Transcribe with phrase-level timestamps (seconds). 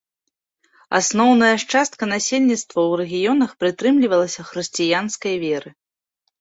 [0.99, 5.69] Асноўная ж частка насельніцтва ў рэгіёнах прытрымлівалася хрысціянскай веры.